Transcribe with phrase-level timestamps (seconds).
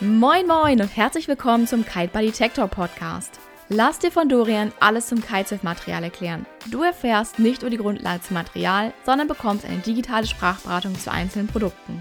[0.00, 3.38] Moin moin und herzlich willkommen zum Kite Buddy Detector Podcast.
[3.68, 6.44] Lass dir von Dorian alles zum Kitesurf-Material erklären.
[6.70, 11.46] Du erfährst nicht nur die Grundlage zum Material, sondern bekommst eine digitale Sprachberatung zu einzelnen
[11.46, 12.00] Produkten.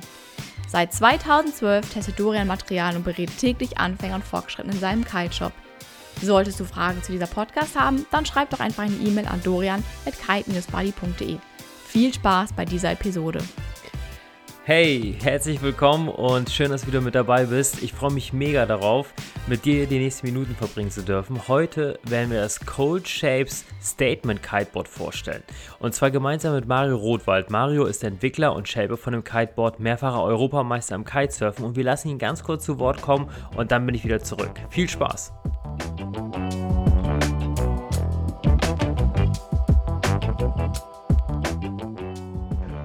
[0.67, 5.53] Seit 2012 testet Dorian Material und berät täglich Anfänger und Fortgeschrittene in seinem Kite-Shop.
[6.21, 11.37] Solltest du Fragen zu dieser Podcast haben, dann schreib doch einfach eine E-Mail an dorian.kite-buddy.de.
[11.85, 13.43] Viel Spaß bei dieser Episode.
[14.63, 17.81] Hey, herzlich willkommen und schön, dass du wieder mit dabei bist.
[17.81, 19.11] Ich freue mich mega darauf,
[19.47, 21.47] mit dir die nächsten Minuten verbringen zu dürfen.
[21.47, 25.41] Heute werden wir das Cold Shapes Statement Kiteboard vorstellen.
[25.79, 27.49] Und zwar gemeinsam mit Mario Rothwald.
[27.49, 32.09] Mario ist Entwickler und Shaper von dem Kiteboard, mehrfacher Europameister im Kitesurfen und wir lassen
[32.09, 34.53] ihn ganz kurz zu Wort kommen und dann bin ich wieder zurück.
[34.69, 35.33] Viel Spaß!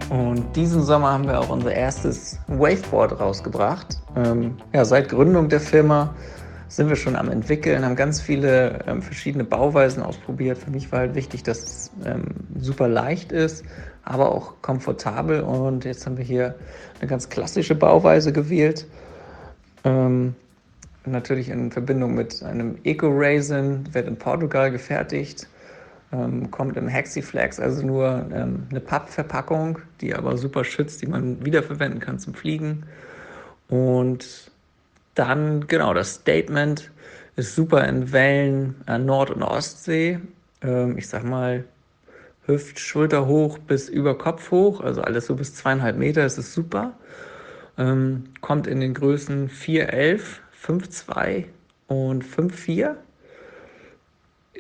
[0.09, 3.99] Und diesen Sommer haben wir auch unser erstes Waveboard rausgebracht.
[4.15, 6.15] Ähm, ja, seit Gründung der Firma
[6.69, 10.59] sind wir schon am entwickeln, haben ganz viele ähm, verschiedene Bauweisen ausprobiert.
[10.59, 12.25] Für mich war halt wichtig, dass es ähm,
[12.59, 13.65] super leicht ist,
[14.05, 15.41] aber auch komfortabel.
[15.41, 16.55] Und jetzt haben wir hier
[17.01, 18.87] eine ganz klassische Bauweise gewählt.
[19.85, 20.37] Ähm,
[21.05, 25.49] natürlich in Verbindung mit einem Eco-Raisin, wird in Portugal gefertigt
[26.13, 31.45] ähm, kommt im Hexiflex, also nur ähm, eine Pappverpackung, die aber super schützt, die man
[31.45, 32.85] wiederverwenden kann zum Fliegen.
[33.69, 34.51] Und
[35.15, 36.91] dann, genau, das Statement
[37.37, 40.21] ist super in Wellen an Nord- und Ostsee.
[40.63, 41.65] Ähm, ich sag mal,
[42.47, 46.55] Hüft, Schulter hoch bis über Kopf hoch, also alles so bis zweieinhalb Meter, das ist
[46.55, 46.95] super.
[47.77, 50.21] Ähm, kommt in den Größen 4,11,
[50.65, 51.45] 5,2
[51.89, 52.95] und 5,4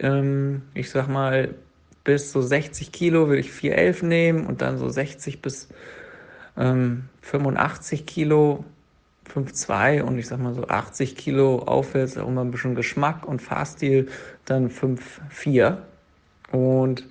[0.00, 1.54] ähm, ich sag mal,
[2.04, 5.68] bis so 60 Kilo würde ich 411 nehmen und dann so 60 bis
[6.56, 8.64] ähm, 85 Kilo
[9.34, 13.42] 5,2 und ich sag mal so 80 Kilo aufwärts, auch immer ein bisschen Geschmack und
[13.42, 14.08] Fahrstil,
[14.44, 15.78] dann 5,4.
[16.52, 17.04] Und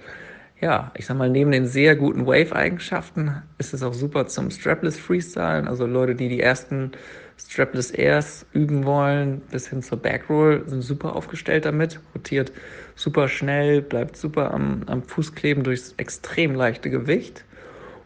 [0.61, 4.97] ja, ich sag mal, neben den sehr guten Wave-Eigenschaften ist es auch super zum Strapless
[4.97, 5.67] Freestyle.
[5.67, 6.91] Also Leute, die die ersten
[7.37, 11.99] Strapless Airs üben wollen, bis hin zur Backroll, sind super aufgestellt damit.
[12.13, 12.51] Rotiert
[12.95, 17.43] super schnell, bleibt super am, am Fuß kleben durchs extrem leichte Gewicht.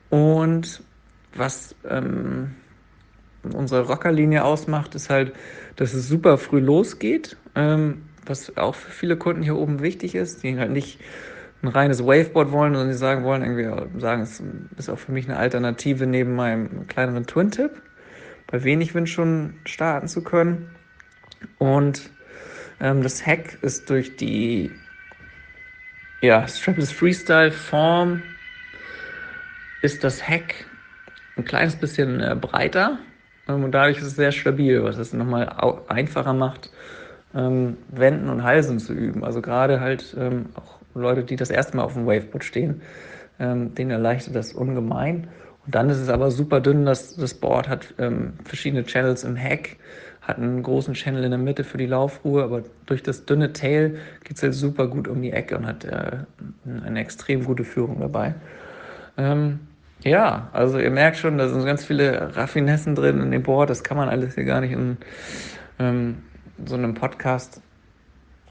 [0.09, 0.81] Und
[1.35, 2.55] was ähm,
[3.53, 5.33] unsere Rockerlinie ausmacht, ist halt,
[5.75, 7.37] dass es super früh losgeht.
[7.55, 10.99] Ähm, was auch für viele Kunden hier oben wichtig ist, die halt nicht
[11.61, 14.41] ein reines Waveboard wollen, sondern die sagen wollen, irgendwie sagen, es
[14.77, 17.81] ist auch für mich eine Alternative neben meinem kleineren Twin-Tip
[18.51, 20.69] bei wenig Wind schon starten zu können.
[21.57, 22.09] Und
[22.81, 24.71] ähm, das Heck ist durch die
[26.21, 28.21] ja, Strapless Freestyle Form
[29.81, 30.65] ist das Heck
[31.37, 32.99] ein kleines bisschen äh, breiter
[33.47, 35.47] ähm, und dadurch ist es sehr stabil, was es nochmal
[35.87, 36.71] einfacher macht,
[37.33, 39.23] ähm, Wenden und Halsen zu üben.
[39.23, 42.81] Also gerade halt ähm, auch Leute, die das erste Mal auf dem Waveboard stehen,
[43.39, 45.29] ähm, denen erleichtert das ungemein.
[45.69, 49.77] Dann ist es aber super dünn, dass das Board hat ähm, verschiedene Channels im Heck,
[50.21, 53.99] hat einen großen Channel in der Mitte für die Laufruhe, aber durch das dünne Tail
[54.23, 56.17] geht es halt super gut um die Ecke und hat äh,
[56.85, 58.33] eine extrem gute Führung dabei.
[59.17, 59.59] Ähm,
[60.03, 63.69] ja, also ihr merkt schon, da sind ganz viele Raffinessen drin in dem Board.
[63.69, 64.97] Das kann man alles hier gar nicht in
[65.77, 66.17] ähm,
[66.65, 67.61] so einem Podcast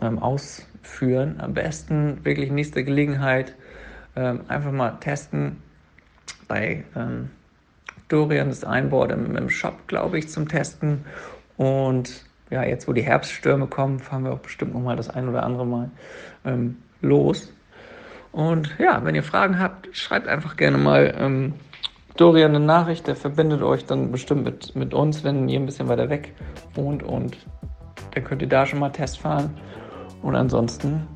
[0.01, 1.37] ähm, ausführen.
[1.39, 3.57] Am besten wirklich nächste Gelegenheit
[4.15, 5.57] ähm, einfach mal testen,
[6.49, 7.31] bei ähm,
[8.09, 11.05] Dorian ist ein Board im, im Shop, glaube ich, zum Testen.
[11.57, 15.43] Und ja, jetzt wo die Herbststürme kommen, fahren wir auch bestimmt nochmal das ein oder
[15.43, 15.91] andere Mal
[16.45, 17.53] ähm, los.
[18.33, 21.55] Und ja, wenn ihr Fragen habt, schreibt einfach gerne mal ähm,
[22.17, 23.07] Dorian eine Nachricht.
[23.07, 26.35] Der verbindet euch dann bestimmt mit, mit uns, wenn ihr ein bisschen weiter weg
[26.75, 27.03] wohnt.
[27.03, 27.37] Und
[28.15, 29.55] dann könnt ihr da schon mal Test fahren.
[30.23, 31.07] Und ansonsten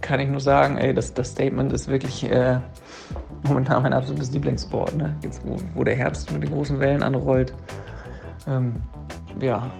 [0.00, 2.58] kann ich nur sagen, ey, das, das Statement ist wirklich äh,
[3.44, 4.96] momentan mein absolutes Lieblingssport.
[4.96, 5.14] Ne?
[5.22, 7.52] Jetzt, wo, wo, der Herbst mit den großen Wellen anrollt,
[8.46, 8.76] ähm,
[9.40, 9.70] ja,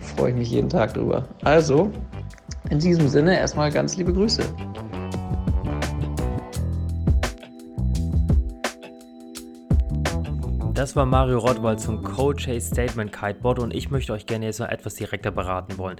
[0.00, 1.24] freue ich mich jeden Tag drüber.
[1.44, 1.90] Also,
[2.70, 4.42] in diesem Sinne erstmal ganz liebe Grüße.
[10.86, 14.60] Das war Mario Rottwald zum Cold Chase Statement Kiteboard und ich möchte euch gerne jetzt
[14.60, 15.96] noch etwas direkter beraten wollen.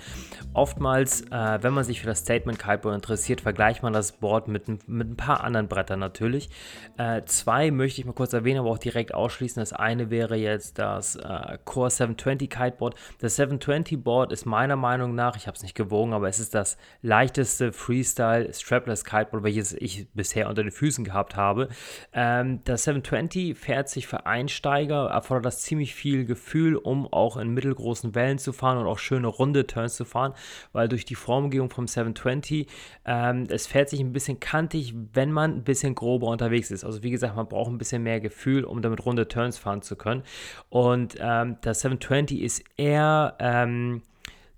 [0.54, 4.68] Oftmals, äh, wenn man sich für das Statement Kiteboard interessiert, vergleicht man das Board mit,
[4.88, 6.50] mit ein paar anderen Brettern natürlich.
[6.98, 9.58] Äh, zwei möchte ich mal kurz erwähnen, aber auch direkt ausschließen.
[9.58, 12.94] Das eine wäre jetzt das äh, Core 720 Kiteboard.
[13.18, 16.54] Das 720 Board ist meiner Meinung nach, ich habe es nicht gewogen, aber es ist
[16.54, 21.70] das leichteste Freestyle Strapless Kiteboard, welches ich bisher unter den Füßen gehabt habe.
[22.12, 27.36] Ähm, das 720 fährt sich für Einsteiger Einsteiger erfordert das ziemlich viel Gefühl, um auch
[27.36, 30.34] in mittelgroßen Wellen zu fahren und auch schöne runde Turns zu fahren,
[30.72, 32.66] weil durch die Formgebung vom 720,
[33.06, 36.84] ähm, es fährt sich ein bisschen kantig, wenn man ein bisschen grober unterwegs ist.
[36.84, 39.96] Also wie gesagt, man braucht ein bisschen mehr Gefühl, um damit runde Turns fahren zu
[39.96, 40.22] können.
[40.68, 43.34] Und ähm, das 720 ist eher...
[43.38, 44.02] Ähm,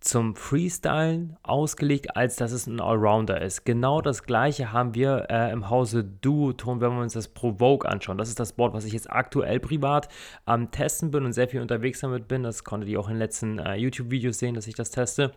[0.01, 3.65] zum Freestylen ausgelegt, als dass es ein Allrounder ist.
[3.65, 8.19] Genau das gleiche haben wir äh, im Hause Duoton, wenn wir uns das Provoke anschauen.
[8.19, 10.09] Das ist das Board, was ich jetzt aktuell privat
[10.45, 12.43] am Testen bin und sehr viel unterwegs damit bin.
[12.43, 15.33] Das konntet ihr auch in den letzten äh, YouTube-Videos sehen, dass ich das teste.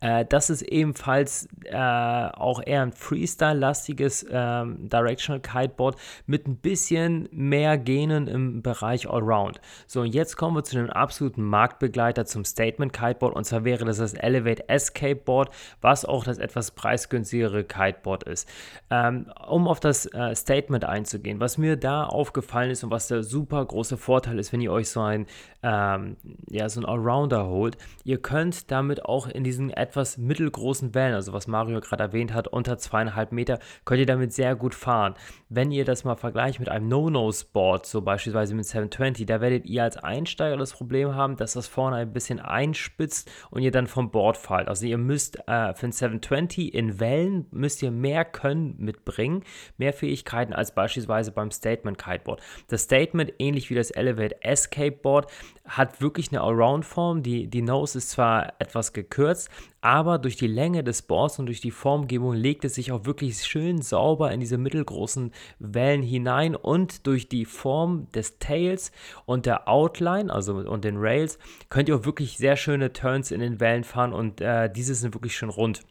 [0.00, 5.96] Äh, das ist ebenfalls äh, auch eher ein Freestyle-lastiges ähm, Directional Kiteboard
[6.26, 9.60] mit ein bisschen mehr Genen im Bereich Allround.
[9.86, 13.84] So, und jetzt kommen wir zu dem absoluten Marktbegleiter zum Statement Kiteboard und zwar wäre
[13.84, 15.50] das das Elevate Escape Board,
[15.80, 18.48] was auch das etwas preisgünstigere Kiteboard ist.
[18.90, 23.22] Ähm, um auf das äh, Statement einzugehen, was mir da aufgefallen ist und was der
[23.22, 25.26] super große Vorteil ist, wenn ihr euch so ein,
[25.62, 26.16] ähm,
[26.48, 31.14] ja, so ein Allrounder holt, ihr könnt damit auch in die diesen etwas mittelgroßen Wellen,
[31.14, 35.14] also was Mario gerade erwähnt hat, unter zweieinhalb Meter, könnt ihr damit sehr gut fahren.
[35.48, 39.84] Wenn ihr das mal vergleicht mit einem No-Nose-Board, so beispielsweise mit 720, da werdet ihr
[39.84, 44.10] als Einsteiger das Problem haben, dass das vorne ein bisschen einspitzt und ihr dann vom
[44.10, 44.66] Board fallt.
[44.66, 49.44] Also ihr müsst äh, für ein 720 in Wellen müsst ihr mehr Können mitbringen,
[49.78, 52.42] mehr Fähigkeiten als beispielsweise beim Statement Kiteboard.
[52.68, 55.30] Das Statement, ähnlich wie das Elevate Escape Board,
[55.64, 57.22] hat wirklich eine Allround-Form.
[57.22, 59.43] Die, die Nose ist zwar etwas gekürzt,
[59.80, 63.42] aber durch die Länge des Boards und durch die Formgebung legt es sich auch wirklich
[63.44, 68.92] schön sauber in diese mittelgroßen Wellen hinein und durch die Form des Tails
[69.26, 71.38] und der Outline, also und den Rails,
[71.68, 75.14] könnt ihr auch wirklich sehr schöne Turns in den Wellen fahren und äh, diese sind
[75.14, 75.82] wirklich schön rund.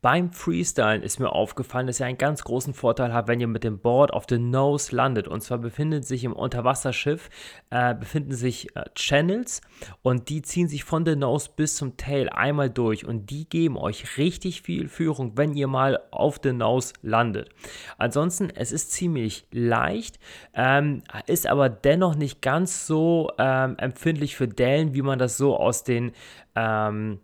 [0.00, 3.64] Beim Freestylen ist mir aufgefallen, dass ihr einen ganz großen Vorteil habt, wenn ihr mit
[3.64, 5.28] dem Board auf the Nose landet.
[5.28, 7.28] Und zwar befindet sich im Unterwasserschiff
[7.70, 9.60] äh, befinden sich äh, Channels
[10.02, 13.76] und die ziehen sich von the Nose bis zum Tail einmal durch und die geben
[13.76, 17.50] euch richtig viel Führung, wenn ihr mal auf the Nose landet.
[17.98, 20.18] Ansonsten, es ist ziemlich leicht,
[20.54, 25.56] ähm, ist aber dennoch nicht ganz so ähm, empfindlich für Dellen, wie man das so
[25.56, 26.12] aus den
[26.54, 27.20] ähm,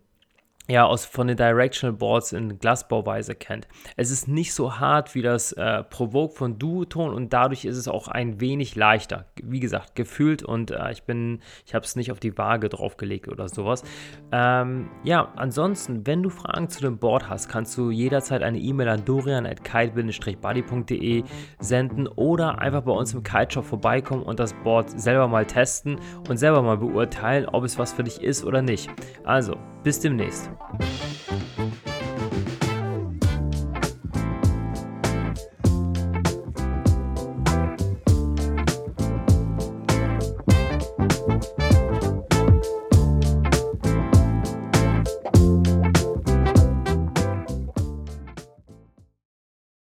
[0.67, 3.67] ja, aus, von den Directional Boards in Glasbauweise kennt.
[3.97, 7.87] Es ist nicht so hart wie das äh, Provoke von Duoton und dadurch ist es
[7.87, 9.25] auch ein wenig leichter.
[9.43, 13.27] Wie gesagt, gefühlt und äh, ich bin, ich habe es nicht auf die Waage draufgelegt
[13.27, 13.83] oder sowas.
[14.31, 18.89] Ähm, ja, ansonsten, wenn du Fragen zu dem Board hast, kannst du jederzeit eine E-Mail
[18.89, 21.23] an dorian.kite-buddy.de
[21.59, 26.37] senden oder einfach bei uns im Kiteshop vorbeikommen und das Board selber mal testen und
[26.37, 28.89] selber mal beurteilen, ob es was für dich ist oder nicht.
[29.23, 30.49] Also, bis demnächst.